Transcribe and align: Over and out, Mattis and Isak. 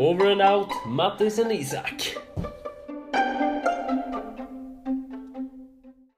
Over 0.00 0.30
and 0.30 0.40
out, 0.40 0.70
Mattis 0.86 1.38
and 1.38 1.52
Isak. 1.52 2.16